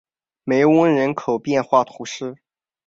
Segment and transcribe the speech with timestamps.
[0.43, 2.35] 梅翁人口变化图示